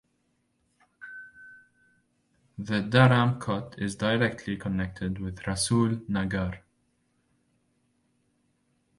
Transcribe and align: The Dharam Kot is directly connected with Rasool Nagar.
The 2.57 2.81
Dharam 2.81 3.39
Kot 3.39 3.77
is 3.77 3.95
directly 3.97 4.57
connected 4.57 5.19
with 5.19 5.41
Rasool 5.43 6.01
Nagar. 6.09 6.63